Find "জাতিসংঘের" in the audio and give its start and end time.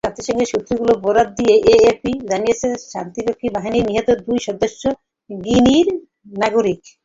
0.03-0.51